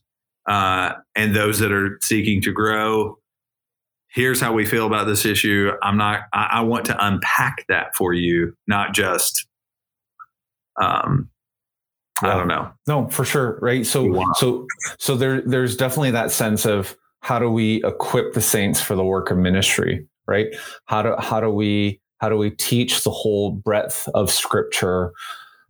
uh, 0.50 0.94
and 1.16 1.36
those 1.36 1.60
that 1.60 1.72
are 1.72 2.00
seeking 2.02 2.42
to 2.42 2.52
grow 2.52 3.18
here's 4.14 4.42
how 4.42 4.54
we 4.54 4.66
feel 4.66 4.86
about 4.86 5.06
this 5.06 5.26
issue 5.26 5.72
i'm 5.82 5.98
not 5.98 6.22
i, 6.34 6.48
I 6.54 6.62
want 6.62 6.86
to 6.86 7.06
unpack 7.06 7.66
that 7.68 7.96
for 7.96 8.14
you 8.14 8.56
not 8.68 8.94
just 8.94 9.48
um, 10.82 11.30
I 12.24 12.38
don't 12.38 12.48
know. 12.48 12.72
No, 12.88 13.08
for 13.08 13.26
sure. 13.26 13.58
Right. 13.62 13.86
So, 13.86 14.04
wow. 14.04 14.32
so, 14.36 14.68
so 15.00 15.16
there, 15.16 15.42
there's 15.42 15.76
definitely 15.76 16.12
that 16.12 16.32
sense 16.32 16.66
of 16.66 16.96
how 17.22 17.40
do 17.40 17.50
we 17.50 17.84
equip 17.84 18.34
the 18.34 18.42
saints 18.42 18.82
for 18.82 18.96
the 18.96 19.04
work 19.04 19.32
of 19.32 19.38
ministry, 19.38 20.06
right? 20.28 20.48
How 20.86 21.02
do, 21.02 21.16
how 21.20 21.40
do 21.40 21.50
we, 21.50 22.00
how 22.20 22.30
do 22.30 22.38
we 22.38 22.52
teach 22.52 23.04
the 23.04 23.12
whole 23.12 23.52
breadth 23.52 24.08
of 24.14 24.30
scripture? 24.30 25.12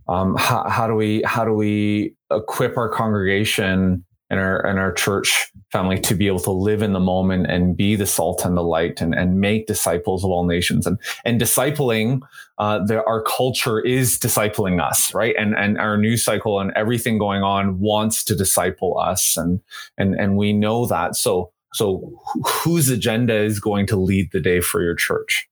Um, 0.08 0.36
how, 0.38 0.68
how 0.70 0.88
do 0.88 0.96
we, 0.96 1.22
how 1.26 1.46
do 1.46 1.54
we 1.54 2.16
equip 2.32 2.78
our 2.78 2.90
congregation 2.90 4.04
and 4.32 4.40
our 4.40 4.66
and 4.66 4.80
our 4.80 4.94
church 4.94 5.52
family 5.74 6.00
to 6.00 6.16
be 6.16 6.26
able 6.26 6.40
to 6.40 6.52
live 6.52 6.82
in 6.82 6.94
the 6.94 7.00
moment 7.00 7.52
and 7.52 7.76
be 7.76 7.96
the 7.96 8.06
salt 8.06 8.46
and 8.46 8.56
the 8.56 8.64
light 8.64 9.02
and, 9.02 9.14
and 9.14 9.40
make 9.40 9.68
disciples 9.68 10.24
of 10.24 10.32
all 10.32 10.46
nations. 10.46 10.88
And 10.88 10.98
and 11.26 11.40
discipling 11.40 12.22
uh, 12.58 12.84
the, 12.86 13.04
our 13.04 13.22
culture 13.24 13.80
is 13.82 14.18
discipling 14.18 14.82
us 14.82 15.14
right? 15.14 15.36
And 15.38 15.54
and 15.56 15.78
our 15.78 15.98
news 15.98 16.24
cycle 16.24 16.60
and 16.62 16.72
everything 16.76 17.18
going 17.18 17.44
on 17.44 17.80
wants 17.82 18.24
to 18.24 18.36
disciple 18.36 18.98
us. 18.98 19.36
And 19.36 19.60
and 19.98 20.16
and 20.16 20.38
we 20.38 20.54
know 20.54 20.86
that. 20.86 21.18
So 21.18 21.52
so 21.74 22.18
whose 22.64 22.90
agenda 22.90 23.36
is 23.36 23.60
going 23.60 23.86
to 23.88 23.98
lead 23.98 24.32
the 24.32 24.40
day 24.40 24.62
for 24.62 24.82
your 24.82 24.96
church? 24.96 25.48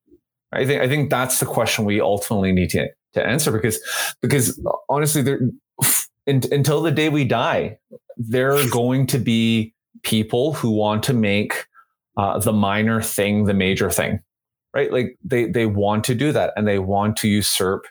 I 0.53 0.65
think 0.65 0.81
I 0.81 0.87
think 0.87 1.09
that's 1.09 1.41
the 1.41 1.45
question 1.45 1.83
we 1.83 1.99
ultimately 1.99 2.53
need 2.53 2.69
to 2.69 2.87
to 3.13 3.25
answer 3.25 3.51
because 3.51 3.79
because 4.21 4.57
honestly 4.87 5.21
there 5.21 5.41
until 6.29 6.81
the 6.81 6.91
day 6.91 7.09
we 7.09 7.25
die 7.25 7.77
there 8.19 8.53
are 8.53 8.69
going 8.69 9.07
to 9.07 9.17
be 9.17 9.73
people 10.03 10.53
who 10.53 10.69
want 10.69 11.01
to 11.03 11.13
make 11.13 11.65
uh, 12.17 12.37
the 12.37 12.53
minor 12.53 13.01
thing 13.01 13.45
the 13.45 13.53
major 13.53 13.89
thing, 13.89 14.19
right? 14.73 14.91
Like 14.91 15.17
they 15.23 15.45
they 15.45 15.65
want 15.65 16.03
to 16.05 16.15
do 16.15 16.31
that 16.33 16.53
and 16.55 16.67
they 16.67 16.79
want 16.79 17.15
to 17.17 17.29
usurp 17.29 17.87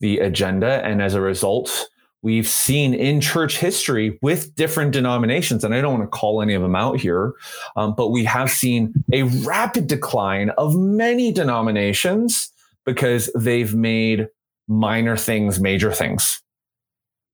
the 0.00 0.18
agenda, 0.18 0.84
and 0.84 1.02
as 1.02 1.14
a 1.14 1.20
result, 1.20 1.88
we've 2.22 2.46
seen 2.46 2.94
in 2.94 3.20
church 3.20 3.58
history 3.58 4.18
with 4.22 4.54
different 4.54 4.92
denominations, 4.92 5.64
and 5.64 5.74
I 5.74 5.80
don't 5.80 5.98
want 5.98 6.10
to 6.10 6.16
call 6.16 6.40
any 6.40 6.54
of 6.54 6.62
them 6.62 6.76
out 6.76 7.00
here, 7.00 7.32
um, 7.74 7.94
but 7.96 8.08
we 8.10 8.24
have 8.24 8.50
seen 8.50 8.94
a 9.12 9.24
rapid 9.44 9.88
decline 9.88 10.50
of 10.50 10.76
many 10.76 11.32
denominations 11.32 12.52
because 12.84 13.30
they've 13.34 13.74
made 13.74 14.28
minor 14.68 15.16
things 15.16 15.58
major 15.58 15.92
things. 15.92 16.40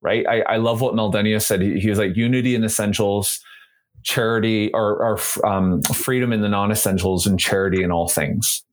Right. 0.02 0.26
I, 0.26 0.40
I 0.42 0.56
love 0.56 0.80
what 0.80 0.94
Meldenius 0.94 1.42
said. 1.42 1.62
He, 1.62 1.78
he 1.78 1.88
was 1.88 1.98
like 1.98 2.16
unity 2.16 2.56
in 2.56 2.64
essentials, 2.64 3.38
charity 4.02 4.70
or, 4.74 5.16
or 5.16 5.46
um, 5.46 5.80
freedom 5.82 6.32
in 6.32 6.40
the 6.40 6.48
non-essentials 6.48 7.26
and 7.26 7.38
charity 7.38 7.84
in 7.84 7.92
all 7.92 8.08
things. 8.08 8.64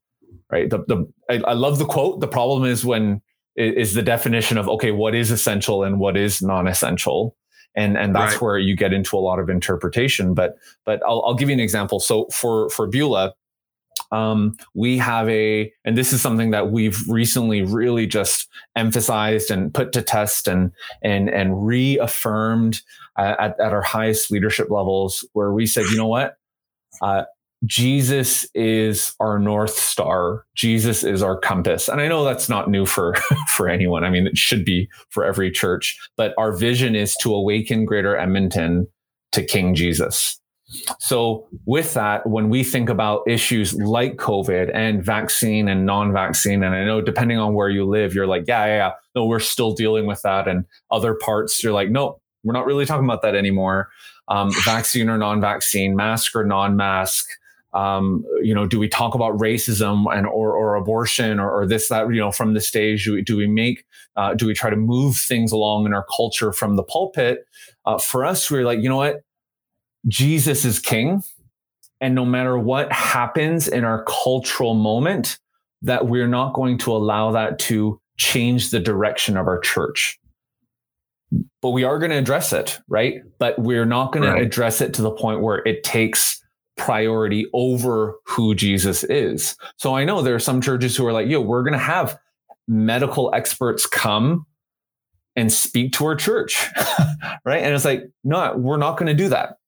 Right. 0.51 0.69
The, 0.69 0.79
the, 0.87 1.07
I, 1.29 1.51
I 1.51 1.53
love 1.53 1.77
the 1.77 1.85
quote. 1.85 2.19
The 2.19 2.27
problem 2.27 2.65
is 2.65 2.83
when 2.83 3.21
is 3.59 3.93
the 3.93 4.01
definition 4.01 4.57
of 4.57 4.69
okay 4.69 4.91
what 4.91 5.13
is 5.13 5.31
essential 5.31 5.83
and 5.83 5.99
what 5.99 6.15
is 6.15 6.41
non-essential 6.41 7.35
and 7.75 7.97
and 7.97 8.15
that's 8.15 8.33
right. 8.33 8.41
where 8.41 8.57
you 8.57 8.75
get 8.75 8.93
into 8.93 9.17
a 9.17 9.19
lot 9.19 9.37
of 9.37 9.49
interpretation 9.49 10.33
but 10.33 10.57
but 10.85 11.01
I'll, 11.05 11.21
I'll 11.25 11.33
give 11.33 11.49
you 11.49 11.53
an 11.53 11.59
example 11.59 11.99
so 11.99 12.27
for 12.31 12.69
for 12.69 12.87
beulah 12.87 13.33
um, 14.11 14.55
we 14.73 14.97
have 14.97 15.27
a 15.29 15.71
and 15.85 15.97
this 15.97 16.13
is 16.13 16.21
something 16.21 16.51
that 16.51 16.71
we've 16.71 16.99
recently 17.07 17.61
really 17.61 18.07
just 18.07 18.47
emphasized 18.75 19.51
and 19.51 19.73
put 19.73 19.91
to 19.93 20.01
test 20.01 20.47
and 20.47 20.71
and 21.03 21.29
and 21.29 21.65
reaffirmed 21.65 22.81
uh, 23.17 23.35
at, 23.39 23.59
at 23.59 23.73
our 23.73 23.81
highest 23.81 24.31
leadership 24.31 24.69
levels 24.69 25.27
where 25.33 25.53
we 25.53 25.65
said 25.65 25.85
you 25.85 25.97
know 25.97 26.07
what 26.07 26.35
uh, 27.01 27.23
Jesus 27.65 28.47
is 28.53 29.13
our 29.19 29.37
north 29.37 29.77
star. 29.77 30.45
Jesus 30.55 31.03
is 31.03 31.21
our 31.21 31.37
compass. 31.37 31.89
And 31.89 31.99
I 31.99 32.07
know 32.07 32.23
that's 32.23 32.47
not 32.47 32.69
new 32.69 32.85
for 32.85 33.15
for 33.49 33.67
anyone. 33.67 34.03
I 34.03 34.09
mean, 34.09 34.27
it 34.27 34.37
should 34.37 34.63
be 34.63 34.89
for 35.09 35.25
every 35.25 35.51
church, 35.51 35.97
but 36.15 36.33
our 36.37 36.55
vision 36.55 36.95
is 36.95 37.15
to 37.17 37.33
awaken 37.33 37.85
greater 37.85 38.15
Edmonton 38.15 38.87
to 39.33 39.43
King 39.43 39.75
Jesus. 39.75 40.38
So 40.99 41.47
with 41.65 41.93
that, 41.95 42.27
when 42.27 42.49
we 42.49 42.63
think 42.63 42.89
about 42.89 43.23
issues 43.27 43.73
like 43.73 44.17
COVID 44.17 44.71
and 44.73 45.03
vaccine 45.03 45.67
and 45.67 45.85
non-vaccine, 45.85 46.63
and 46.63 46.75
I 46.75 46.85
know 46.85 47.01
depending 47.01 47.39
on 47.39 47.53
where 47.53 47.69
you 47.69 47.85
live, 47.85 48.13
you're 48.13 48.27
like, 48.27 48.45
yeah, 48.47 48.65
yeah, 48.65 48.75
yeah. 48.75 48.91
No, 49.15 49.25
we're 49.25 49.39
still 49.39 49.73
dealing 49.73 50.05
with 50.05 50.21
that. 50.21 50.47
And 50.47 50.65
other 50.91 51.15
parts, 51.15 51.63
you're 51.63 51.73
like, 51.73 51.89
no, 51.89 52.19
we're 52.43 52.53
not 52.53 52.65
really 52.65 52.85
talking 52.85 53.05
about 53.05 53.21
that 53.23 53.35
anymore. 53.35 53.89
Um, 54.27 54.51
vaccine 54.63 55.09
or 55.09 55.17
non-vaccine, 55.17 55.95
mask 55.95 56.35
or 56.35 56.45
non-mask, 56.45 57.27
um, 57.73 58.25
you 58.41 58.55
know, 58.55 58.65
do 58.65 58.79
we 58.79 58.87
talk 58.87 59.13
about 59.13 59.37
racism 59.37 60.05
and 60.15 60.25
or, 60.25 60.53
or 60.53 60.75
abortion 60.75 61.39
or, 61.39 61.51
or 61.51 61.67
this 61.67 61.87
that 61.89 62.07
you 62.09 62.19
know 62.19 62.31
from 62.31 62.53
the 62.53 62.61
stage? 62.61 63.05
Do 63.05 63.13
we, 63.13 63.21
do 63.21 63.37
we 63.37 63.47
make 63.47 63.85
uh, 64.15 64.33
do 64.33 64.47
we 64.47 64.53
try 64.53 64.69
to 64.69 64.75
move 64.75 65.17
things 65.17 65.51
along 65.51 65.85
in 65.85 65.93
our 65.93 66.05
culture 66.15 66.51
from 66.51 66.75
the 66.75 66.83
pulpit? 66.83 67.45
Uh, 67.85 67.97
for 67.99 68.25
us, 68.25 68.49
we're 68.49 68.65
like, 68.65 68.79
you 68.81 68.89
know 68.89 68.97
what, 68.97 69.21
Jesus 70.07 70.65
is 70.65 70.79
King, 70.79 71.23
and 72.01 72.15
no 72.15 72.25
matter 72.25 72.57
what 72.57 72.91
happens 72.91 73.67
in 73.67 73.83
our 73.83 74.03
cultural 74.05 74.73
moment, 74.73 75.37
that 75.81 76.07
we're 76.07 76.27
not 76.27 76.53
going 76.53 76.77
to 76.79 76.91
allow 76.91 77.31
that 77.31 77.59
to 77.59 77.99
change 78.17 78.69
the 78.69 78.79
direction 78.79 79.37
of 79.37 79.47
our 79.47 79.59
church. 79.59 80.19
But 81.61 81.71
we 81.71 81.83
are 81.83 81.99
going 81.99 82.11
to 82.11 82.17
address 82.17 82.53
it, 82.53 82.79
right? 82.87 83.21
But 83.37 83.59
we're 83.59 83.85
not 83.85 84.11
going 84.11 84.27
right. 84.27 84.39
to 84.39 84.45
address 84.45 84.81
it 84.81 84.93
to 84.95 85.01
the 85.01 85.11
point 85.11 85.41
where 85.41 85.57
it 85.67 85.83
takes 85.83 86.41
priority 86.75 87.45
over 87.53 88.15
who 88.25 88.55
Jesus 88.55 89.03
is. 89.03 89.55
So 89.77 89.95
I 89.95 90.05
know 90.05 90.21
there 90.21 90.35
are 90.35 90.39
some 90.39 90.61
churches 90.61 90.95
who 90.95 91.05
are 91.05 91.13
like, 91.13 91.27
yo, 91.27 91.41
we're 91.41 91.63
going 91.63 91.73
to 91.73 91.79
have 91.79 92.17
medical 92.67 93.33
experts 93.33 93.85
come 93.85 94.45
and 95.35 95.51
speak 95.51 95.93
to 95.93 96.05
our 96.05 96.15
church. 96.15 96.67
right. 97.45 97.61
And 97.61 97.75
it's 97.75 97.85
like, 97.85 98.03
no, 98.23 98.55
we're 98.57 98.77
not 98.77 98.97
going 98.97 99.07
to 99.07 99.13
do 99.13 99.29
that. 99.29 99.58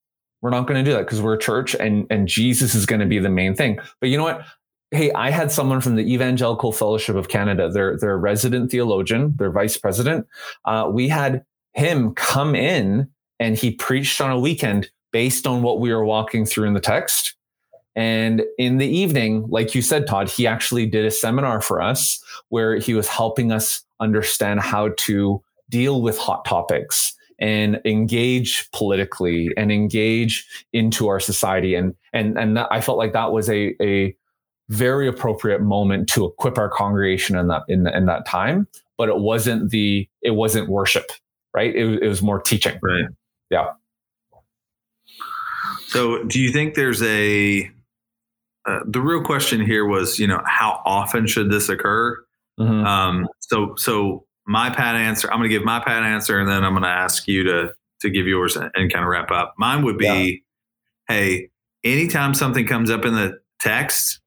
We're 0.41 0.49
not 0.49 0.67
going 0.67 0.83
to 0.83 0.89
do 0.89 0.95
that 0.95 1.05
because 1.05 1.21
we're 1.21 1.35
a 1.35 1.39
church 1.39 1.75
and, 1.75 2.07
and 2.09 2.27
Jesus 2.27 2.73
is 2.75 2.85
going 2.85 2.99
to 2.99 3.05
be 3.05 3.19
the 3.19 3.29
main 3.29 3.55
thing. 3.55 3.79
But 3.99 4.09
you 4.09 4.17
know 4.17 4.23
what? 4.23 4.43
Hey, 4.91 5.11
I 5.13 5.29
had 5.29 5.51
someone 5.51 5.79
from 5.79 5.95
the 5.95 6.13
Evangelical 6.13 6.71
Fellowship 6.71 7.15
of 7.15 7.29
Canada, 7.29 7.69
their, 7.69 7.97
their 7.97 8.17
resident 8.17 8.71
theologian, 8.71 9.35
their 9.37 9.51
vice 9.51 9.77
president. 9.77 10.27
Uh, 10.65 10.89
we 10.91 11.07
had 11.07 11.45
him 11.73 12.13
come 12.15 12.55
in 12.55 13.07
and 13.39 13.57
he 13.57 13.71
preached 13.71 14.19
on 14.19 14.31
a 14.31 14.39
weekend 14.39 14.89
based 15.11 15.47
on 15.47 15.61
what 15.61 15.79
we 15.79 15.93
were 15.93 16.03
walking 16.03 16.45
through 16.45 16.67
in 16.67 16.73
the 16.73 16.81
text. 16.81 17.35
And 17.95 18.43
in 18.57 18.77
the 18.77 18.87
evening, 18.87 19.45
like 19.49 19.75
you 19.75 19.81
said, 19.81 20.07
Todd, 20.07 20.29
he 20.29 20.47
actually 20.47 20.85
did 20.85 21.05
a 21.05 21.11
seminar 21.11 21.61
for 21.61 21.81
us 21.81 22.23
where 22.49 22.77
he 22.77 22.93
was 22.93 23.07
helping 23.07 23.51
us 23.51 23.83
understand 23.99 24.61
how 24.61 24.89
to 24.97 25.41
deal 25.69 26.01
with 26.01 26.17
hot 26.17 26.45
topics 26.45 27.13
and 27.41 27.81
engage 27.83 28.69
politically 28.71 29.49
and 29.57 29.71
engage 29.71 30.47
into 30.71 31.07
our 31.07 31.19
society. 31.19 31.75
And 31.75 31.95
and 32.13 32.37
and 32.37 32.55
that, 32.55 32.67
I 32.71 32.79
felt 32.79 32.97
like 32.97 33.13
that 33.13 33.33
was 33.33 33.49
a 33.49 33.75
a 33.81 34.15
very 34.69 35.07
appropriate 35.07 35.61
moment 35.61 36.07
to 36.09 36.25
equip 36.25 36.57
our 36.57 36.69
congregation 36.69 37.35
in 37.35 37.47
that 37.47 37.63
in, 37.67 37.87
in 37.87 38.05
that 38.05 38.25
time. 38.25 38.67
But 38.97 39.09
it 39.09 39.17
wasn't 39.17 39.71
the 39.71 40.07
it 40.21 40.31
wasn't 40.31 40.69
worship, 40.69 41.11
right? 41.53 41.75
It, 41.75 42.03
it 42.03 42.07
was 42.07 42.21
more 42.21 42.39
teaching. 42.39 42.79
Right. 42.81 43.05
Yeah. 43.49 43.71
So, 45.87 46.23
do 46.23 46.39
you 46.39 46.51
think 46.51 46.75
there's 46.75 47.01
a 47.01 47.69
uh, 48.65 48.79
the 48.85 49.01
real 49.01 49.23
question 49.23 49.59
here 49.59 49.85
was, 49.85 50.19
you 50.19 50.27
know, 50.27 50.41
how 50.45 50.81
often 50.85 51.27
should 51.27 51.49
this 51.49 51.67
occur? 51.67 52.17
Mm-hmm. 52.59 52.85
Um, 52.85 53.27
so, 53.39 53.73
so 53.75 54.25
my 54.45 54.69
pat 54.69 54.95
answer, 54.95 55.31
I'm 55.31 55.39
going 55.39 55.49
to 55.49 55.55
give 55.55 55.63
my 55.63 55.79
pat 55.79 56.03
answer, 56.03 56.39
and 56.39 56.47
then 56.47 56.63
I'm 56.63 56.73
going 56.73 56.83
to 56.83 56.89
ask 56.89 57.27
you 57.27 57.43
to 57.43 57.73
to 58.01 58.09
give 58.09 58.25
yours 58.25 58.55
and, 58.55 58.71
and 58.73 58.91
kind 58.91 59.03
of 59.03 59.09
wrap 59.09 59.29
up. 59.29 59.53
Mine 59.57 59.83
would 59.85 59.97
be, 59.97 60.43
yeah. 61.07 61.15
hey, 61.15 61.49
anytime 61.83 62.33
something 62.33 62.65
comes 62.65 62.89
up 62.89 63.05
in 63.05 63.13
the 63.13 63.39
text, 63.59 64.19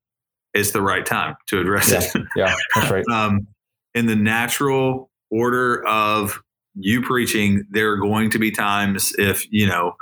it's 0.52 0.70
the 0.70 0.80
right 0.80 1.04
time 1.04 1.34
to 1.48 1.60
address 1.60 1.90
yeah. 1.90 1.98
it. 2.14 2.26
yeah, 2.36 2.54
that's 2.74 2.90
right. 2.90 3.04
um, 3.12 3.46
in 3.94 4.06
the 4.06 4.16
natural 4.16 5.10
order 5.30 5.84
of 5.86 6.40
you 6.76 7.02
preaching, 7.02 7.64
there 7.70 7.92
are 7.92 7.96
going 7.96 8.30
to 8.30 8.38
be 8.38 8.50
times 8.50 9.12
if 9.18 9.46
you 9.50 9.66
know 9.66 9.96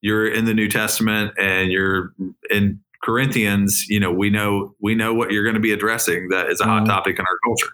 you're 0.00 0.28
in 0.28 0.44
the 0.44 0.54
New 0.54 0.68
Testament 0.68 1.32
and 1.38 1.72
you're 1.72 2.12
in 2.50 2.80
Corinthians, 3.02 3.86
you 3.88 4.00
know, 4.00 4.12
we 4.12 4.30
know 4.30 4.74
we 4.80 4.94
know 4.94 5.14
what 5.14 5.30
you're 5.30 5.44
going 5.44 5.54
to 5.54 5.60
be 5.60 5.72
addressing. 5.72 6.28
That 6.28 6.50
is 6.50 6.60
a 6.60 6.64
hot 6.64 6.82
mm-hmm. 6.82 6.90
topic 6.90 7.18
in 7.18 7.24
our 7.24 7.38
culture. 7.44 7.72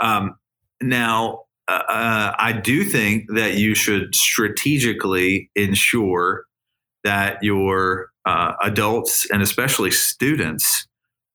Um, 0.00 0.36
now, 0.82 1.44
uh, 1.68 1.82
uh, 1.88 2.32
I 2.38 2.52
do 2.52 2.84
think 2.84 3.26
that 3.34 3.54
you 3.54 3.74
should 3.74 4.14
strategically 4.14 5.50
ensure 5.54 6.44
that 7.04 7.42
your 7.42 8.10
uh, 8.24 8.52
adults 8.62 9.28
and 9.30 9.42
especially 9.42 9.90
students 9.90 10.86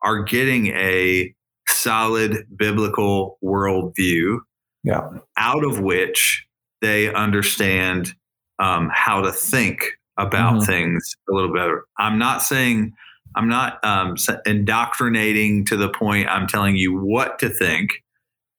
are 0.04 0.24
getting 0.24 0.68
a 0.68 1.34
solid 1.68 2.46
biblical 2.56 3.38
worldview, 3.44 4.40
yeah. 4.84 5.08
out 5.38 5.64
of 5.64 5.80
which 5.80 6.46
they 6.82 7.14
understand 7.14 8.14
um, 8.60 8.90
how 8.94 9.22
to 9.22 9.32
think 9.32 9.92
about 10.18 10.56
mm-hmm. 10.56 10.66
things 10.66 11.16
a 11.30 11.34
little 11.34 11.54
better. 11.54 11.86
I'm 11.98 12.20
not 12.20 12.44
saying 12.44 12.94
I'm 13.36 13.48
not 13.48 13.84
um, 13.84 14.16
indoctrinating 14.46 15.66
to 15.66 15.78
the 15.78 15.90
point 15.90 16.28
I'm 16.30 16.48
telling 16.48 16.76
you 16.76 16.98
what 16.98 17.40
to 17.40 17.50
think. 17.50 18.04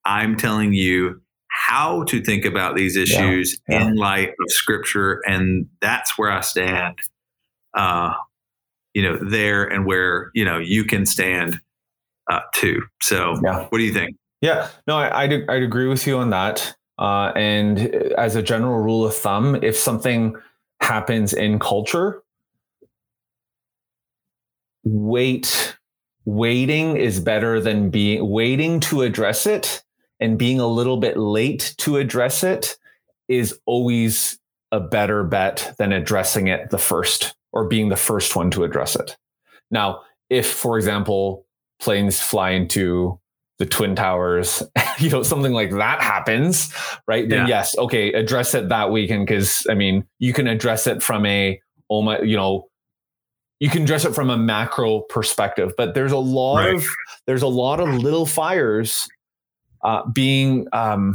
I'm 0.04 0.37
telling 0.37 0.73
you 0.73 1.21
how 1.49 2.02
to 2.04 2.23
think 2.23 2.44
about 2.44 2.76
these 2.76 2.97
issues 2.97 3.61
yeah, 3.68 3.80
yeah. 3.80 3.88
in 3.88 3.97
light 3.97 4.30
of 4.30 4.50
scripture. 4.50 5.21
And 5.26 5.66
that's 5.80 6.16
where 6.16 6.30
I 6.30 6.40
stand, 6.40 6.99
uh, 7.75 8.14
you 8.94 9.02
know, 9.02 9.18
there 9.23 9.64
and 9.64 9.87
where, 9.87 10.30
you 10.35 10.44
know, 10.44 10.59
you 10.59 10.85
can 10.85 11.04
stand 11.04 11.61
uh, 12.30 12.40
too. 12.54 12.82
So 13.02 13.38
yeah. 13.44 13.66
what 13.68 13.78
do 13.78 13.85
you 13.85 13.92
think? 13.92 14.16
Yeah, 14.40 14.68
no, 14.87 14.97
I, 14.97 15.23
I'd, 15.23 15.49
I'd 15.49 15.62
agree 15.62 15.87
with 15.87 16.06
you 16.06 16.18
on 16.18 16.30
that. 16.30 16.75
Uh, 16.99 17.32
and 17.37 17.78
as 18.16 18.35
a 18.35 18.42
general 18.42 18.80
rule 18.80 19.04
of 19.04 19.14
thumb, 19.14 19.56
if 19.62 19.76
something 19.76 20.35
happens 20.80 21.32
in 21.32 21.59
culture, 21.59 22.23
wait 24.85 25.76
waiting 26.25 26.97
is 26.97 27.21
better 27.21 27.61
than 27.61 27.90
being 27.90 28.28
waiting 28.28 28.80
to 28.80 29.02
address 29.02 29.47
it 29.47 29.82
and 30.23 30.38
being 30.38 30.61
a 30.61 30.67
little 30.67 30.97
bit 30.97 31.19
late 31.19 31.75
to 31.79 31.97
address 31.97 32.45
it 32.45 32.76
is 33.29 33.59
always 33.67 34.38
a 34.71 34.79
better 34.79 35.25
bet 35.25 35.75
than 35.79 35.93
addressing 35.93 36.47
it 36.47 36.71
the 36.71 36.79
first 36.79 37.35
or 37.52 37.67
being 37.67 37.88
the 37.88 37.97
first 37.97 38.37
one 38.37 38.50
to 38.52 38.62
address 38.62 38.95
it. 38.95 39.17
Now, 39.71 40.02
if, 40.31 40.47
for 40.47 40.79
example, 40.79 41.45
planes 41.81 42.21
fly 42.21 42.50
into 42.50 43.19
the 43.59 43.67
twin 43.67 43.97
towers, 43.97 44.62
you 44.99 45.11
know, 45.11 45.25
something 45.25 45.52
like 45.52 45.73
that 45.73 46.00
happens, 46.00 46.73
right? 47.09 47.29
Then 47.29 47.41
yeah. 47.41 47.59
yes, 47.59 47.76
okay, 47.76 48.12
address 48.12 48.55
it 48.55 48.69
that 48.69 48.93
weekend 48.93 49.26
because 49.26 49.67
I 49.69 49.75
mean, 49.75 50.07
you 50.21 50.33
can 50.33 50.47
address 50.47 50.87
it 50.87 51.02
from 51.02 51.26
a 51.26 51.61
oh 51.91 52.00
my, 52.00 52.21
you 52.21 52.37
know, 52.37 52.69
you 53.59 53.69
can 53.69 53.85
dress 53.85 54.05
it 54.05 54.14
from 54.14 54.31
a 54.31 54.37
macro 54.37 55.00
perspective, 55.00 55.73
but 55.76 55.95
there's 55.95 56.12
a 56.12 56.17
lot 56.17 56.61
right. 56.61 56.75
of 56.76 56.87
there's 57.26 57.43
a 57.43 57.49
lot 57.49 57.81
of 57.81 57.88
little 57.88 58.25
fires 58.25 59.09
uh, 59.83 60.07
being 60.11 60.67
um, 60.73 61.15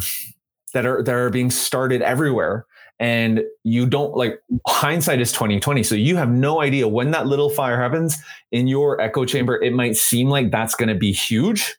that 0.73 0.85
are 0.85 1.03
that 1.03 1.13
are 1.13 1.29
being 1.29 1.51
started 1.51 2.01
everywhere. 2.01 2.65
And 2.99 3.43
you 3.63 3.85
don't 3.85 4.15
like 4.15 4.41
hindsight 4.65 5.21
is 5.21 5.31
2020 5.31 5.83
so 5.83 5.93
you 5.93 6.15
have 6.15 6.31
no 6.31 6.61
idea 6.61 6.87
when 6.87 7.11
that 7.11 7.27
little 7.27 7.51
fire 7.51 7.79
happens 7.79 8.17
in 8.51 8.67
your 8.67 8.99
echo 8.99 9.23
chamber 9.23 9.61
it 9.61 9.71
might 9.71 9.95
seem 9.95 10.29
like 10.29 10.49
that's 10.49 10.73
going 10.73 10.89
to 10.89 10.95
be 10.95 11.11
huge 11.11 11.75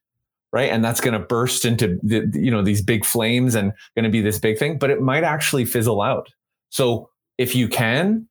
right? 0.52 0.70
And 0.70 0.82
that's 0.82 1.00
going 1.00 1.12
to 1.12 1.26
burst 1.26 1.64
into 1.64 1.98
the, 2.02 2.30
you 2.34 2.50
know 2.52 2.62
these 2.62 2.80
big 2.80 3.04
flames 3.04 3.54
and 3.54 3.72
going 3.96 4.04
to 4.04 4.10
be 4.10 4.20
this 4.20 4.38
big 4.38 4.58
thing 4.58 4.78
but 4.78 4.90
it 4.90 5.02
might 5.02 5.24
actually 5.24 5.64
fizzle 5.64 6.00
out. 6.00 6.28
So 6.70 7.10
if 7.36 7.54
you 7.54 7.66
can 7.66 8.28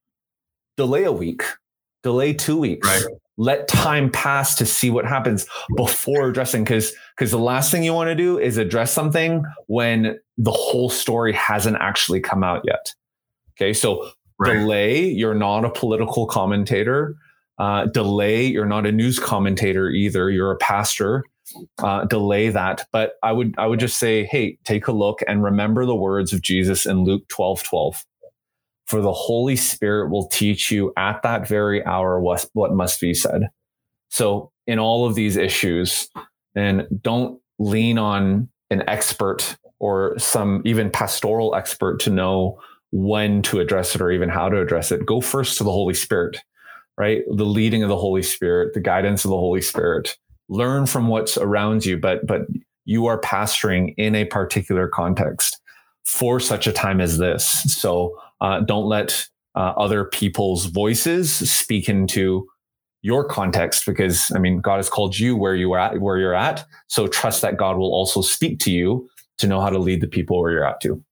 delay 0.78 1.04
a 1.04 1.12
week 1.12 1.44
delay 2.04 2.34
two 2.34 2.58
weeks 2.58 2.88
right. 2.88 3.18
Let 3.38 3.68
time 3.68 4.12
pass 4.12 4.56
to 4.56 4.66
see 4.66 4.90
what 4.90 5.06
happens 5.06 5.46
before 5.76 6.30
addressing 6.30 6.64
because 6.64 6.94
because 7.16 7.32
the 7.32 7.40
last 7.40 7.72
thing 7.72 7.84
you 7.84 7.94
want 7.94 8.10
to 8.10 8.16
do 8.16 8.40
is 8.40 8.58
address 8.58 8.92
something 8.92 9.44
when 9.68 10.18
the 10.38 10.52
whole 10.52 10.90
story 10.90 11.34
hasn't 11.34 11.78
actually 11.80 12.20
come 12.20 12.44
out 12.44 12.62
yet 12.66 12.94
okay 13.56 13.74
so 13.74 14.10
right. 14.40 14.54
delay 14.54 15.06
you're 15.06 15.36
not 15.36 15.64
a 15.64 15.70
political 15.70 16.26
commentator 16.26 17.16
uh, 17.60 17.86
delay 17.86 18.46
you're 18.46 18.66
not 18.66 18.86
a 18.86 18.92
news 18.92 19.20
commentator 19.20 19.90
either 19.90 20.30
you're 20.30 20.52
a 20.52 20.58
pastor 20.58 21.24
uh, 21.80 22.06
delay 22.06 22.50
that. 22.50 22.86
But 22.92 23.14
I 23.24 23.32
would 23.32 23.56
I 23.58 23.68
would 23.68 23.80
just 23.80 23.98
say, 23.98 24.26
hey, 24.26 24.58
take 24.66 24.88
a 24.88 24.92
look 24.92 25.22
and 25.28 25.44
remember 25.44 25.86
the 25.86 25.96
words 25.96 26.34
of 26.34 26.42
Jesus 26.42 26.86
in 26.86 27.04
Luke 27.04 27.28
12, 27.30 27.64
12. 27.64 28.06
For 28.88 29.02
the 29.02 29.14
Holy 29.14 29.56
Spirit 29.56 30.10
will 30.10 30.28
teach 30.28 30.72
you 30.72 30.94
at 30.98 31.22
that 31.24 31.48
very 31.48 31.86
hour 31.86 32.20
what, 32.20 32.50
must 32.54 33.02
be 33.02 33.14
said. 33.14 33.50
So 34.10 34.52
in 34.66 34.80
all 34.80 35.06
of 35.06 35.16
these 35.16 35.36
issues, 35.36 36.10
and 36.56 36.88
don't 37.02 37.40
lean 37.60 37.98
on 37.98 38.50
an 38.70 38.84
expert 38.88 39.58
or 39.80 40.18
some 40.18 40.62
even 40.66 40.90
pastoral 40.90 41.54
expert 41.56 42.00
to 42.02 42.10
know 42.10 42.60
when 42.92 43.42
to 43.44 43.60
address 43.60 43.94
it 43.94 44.02
or 44.02 44.12
even 44.12 44.30
how 44.30 44.50
to 44.50 44.60
address 44.60 44.92
it. 44.92 45.06
Go 45.06 45.22
first 45.22 45.58
to 45.58 45.64
the 45.64 45.72
Holy 45.72 45.94
Spirit, 45.94 46.38
right? 46.98 47.24
The 47.30 47.46
leading 47.46 47.84
of 47.84 47.90
the 47.90 47.98
Holy 47.98 48.24
Spirit, 48.24 48.74
the 48.74 48.80
guidance 48.80 49.26
of 49.26 49.30
the 49.30 49.38
Holy 49.38 49.62
Spirit 49.62 50.18
learn 50.50 50.86
from 50.86 51.08
what's 51.08 51.38
around 51.38 51.86
you, 51.86 51.98
but 51.98 52.26
but 52.26 52.42
you 52.86 53.06
are 53.06 53.20
pastoring 53.20 53.94
in 53.98 54.16
a 54.16 54.26
particular 54.26 54.88
context 54.88 55.60
for 56.06 56.40
such 56.40 56.68
a 56.68 56.72
time 56.72 57.02
as 57.02 57.18
this. 57.18 57.46
So 57.46 58.18
uh, 58.42 58.62
don't 58.62 58.86
let 58.86 59.28
uh, 59.56 59.74
other 59.78 60.06
people's 60.06 60.66
voices 60.66 61.32
speak 61.50 61.90
into 61.90 62.48
your 63.02 63.24
context 63.24 63.86
because 63.86 64.32
I 64.36 64.40
mean 64.40 64.60
God 64.60 64.78
has 64.78 64.90
called 64.90 65.18
you 65.18 65.36
where 65.36 65.56
you 65.56 65.72
are 65.74 65.80
at 65.80 66.02
where 66.02 66.18
you're 66.18 66.36
at. 66.36 66.66
So 66.88 67.08
trust 67.08 67.42
that 67.42 67.58
God 67.58 67.78
will 67.78 67.94
also 67.94 68.22
speak 68.22 68.60
to 68.62 68.72
you 68.72 69.10
to 69.38 69.48
know 69.48 69.62
how 69.62 69.70
to 69.70 69.78
lead 69.80 70.02
the 70.02 70.08
people 70.08 70.40
where 70.42 70.52
you're 70.52 70.66
at 70.66 70.82
to. 70.82 71.04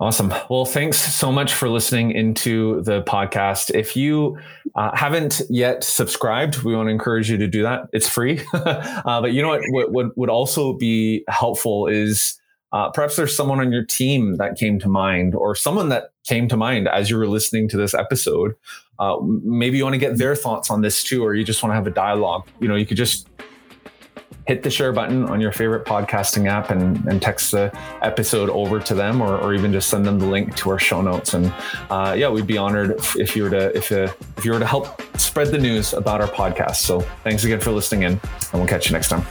Awesome. 0.00 0.34
Well, 0.50 0.64
thanks 0.64 0.98
so 0.98 1.30
much 1.30 1.54
for 1.54 1.68
listening 1.68 2.10
into 2.10 2.82
the 2.82 3.02
podcast. 3.02 3.72
If 3.72 3.96
you 3.96 4.36
uh, 4.74 4.90
haven't 4.94 5.40
yet 5.48 5.84
subscribed, 5.84 6.62
we 6.64 6.74
want 6.74 6.88
to 6.88 6.90
encourage 6.90 7.30
you 7.30 7.38
to 7.38 7.46
do 7.46 7.62
that. 7.62 7.82
It's 7.92 8.08
free. 8.08 8.42
uh, 8.54 9.20
but 9.20 9.32
you 9.32 9.40
know 9.40 9.48
what, 9.48 9.62
what, 9.68 9.92
what 9.92 10.18
would 10.18 10.30
also 10.30 10.72
be 10.72 11.24
helpful 11.28 11.86
is 11.86 12.38
uh, 12.74 12.90
perhaps 12.90 13.14
there's 13.14 13.34
someone 13.34 13.60
on 13.60 13.70
your 13.70 13.84
team 13.84 14.36
that 14.36 14.58
came 14.58 14.80
to 14.80 14.88
mind 14.88 15.32
or 15.36 15.54
someone 15.54 15.90
that 15.90 16.10
came 16.24 16.48
to 16.48 16.56
mind 16.56 16.88
as 16.88 17.08
you 17.08 17.16
were 17.16 17.28
listening 17.28 17.68
to 17.68 17.76
this 17.76 17.94
episode. 17.94 18.56
Uh, 18.98 19.16
maybe 19.22 19.78
you 19.78 19.84
want 19.84 19.94
to 19.94 19.98
get 19.98 20.18
their 20.18 20.34
thoughts 20.34 20.70
on 20.70 20.82
this 20.82 21.04
too, 21.04 21.24
or 21.24 21.34
you 21.34 21.44
just 21.44 21.62
want 21.62 21.70
to 21.70 21.76
have 21.76 21.86
a 21.86 21.90
dialogue. 21.90 22.48
You 22.60 22.66
know, 22.66 22.74
you 22.74 22.84
could 22.84 22.96
just 22.96 23.28
hit 24.48 24.64
the 24.64 24.70
share 24.70 24.92
button 24.92 25.24
on 25.26 25.40
your 25.40 25.52
favorite 25.52 25.86
podcasting 25.86 26.48
app 26.48 26.70
and, 26.70 26.96
and 27.06 27.22
text 27.22 27.52
the 27.52 27.72
episode 28.02 28.50
over 28.50 28.80
to 28.80 28.94
them 28.94 29.22
or, 29.22 29.38
or 29.38 29.54
even 29.54 29.72
just 29.72 29.88
send 29.88 30.04
them 30.04 30.18
the 30.18 30.26
link 30.26 30.56
to 30.56 30.68
our 30.68 30.78
show 30.78 31.00
notes 31.00 31.32
and 31.32 31.46
uh, 31.88 32.14
yeah 32.14 32.28
we'd 32.28 32.46
be 32.46 32.58
honored 32.58 32.90
if, 33.16 33.34
you 33.34 33.44
were 33.44 33.50
to 33.50 33.74
if, 33.74 33.90
uh, 33.90 34.12
if 34.36 34.44
you 34.44 34.52
were 34.52 34.58
to 34.58 34.66
help 34.66 35.00
spread 35.18 35.48
the 35.48 35.56
news 35.56 35.94
about 35.94 36.20
our 36.20 36.28
podcast 36.28 36.76
so 36.76 37.00
thanks 37.22 37.44
again 37.44 37.58
for 37.58 37.70
listening 37.70 38.02
in 38.02 38.12
and 38.12 38.52
we'll 38.52 38.66
catch 38.66 38.84
you 38.84 38.92
next 38.92 39.08
time 39.08 39.24